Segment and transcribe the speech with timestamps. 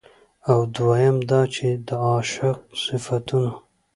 [0.49, 3.53] او دويم دا چې د عاشق د صفتونو